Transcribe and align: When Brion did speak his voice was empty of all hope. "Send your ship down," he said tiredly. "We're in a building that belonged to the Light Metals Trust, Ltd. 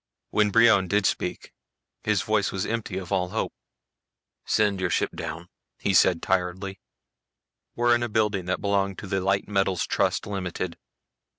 When 0.31 0.49
Brion 0.49 0.87
did 0.87 1.05
speak 1.05 1.53
his 2.03 2.23
voice 2.23 2.51
was 2.51 2.65
empty 2.65 2.97
of 2.97 3.11
all 3.11 3.29
hope. 3.29 3.53
"Send 4.45 4.81
your 4.81 4.89
ship 4.89 5.11
down," 5.11 5.47
he 5.77 5.93
said 5.93 6.23
tiredly. 6.23 6.79
"We're 7.75 7.93
in 7.93 8.01
a 8.01 8.09
building 8.09 8.45
that 8.45 8.61
belonged 8.61 8.97
to 8.97 9.05
the 9.05 9.21
Light 9.21 9.47
Metals 9.47 9.85
Trust, 9.85 10.23
Ltd. 10.23 10.73